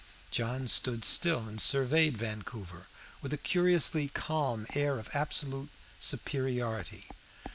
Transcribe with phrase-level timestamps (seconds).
[0.31, 2.87] John stood still and surveyed Vancouver
[3.21, 7.07] with a curiously calm air of absolute superiority.